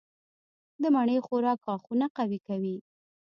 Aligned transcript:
د 0.81 0.83
مڼې 0.95 1.17
خوراک 1.25 1.59
غاښونه 1.65 2.05
قوي 2.17 2.39
کوي. 2.47 2.75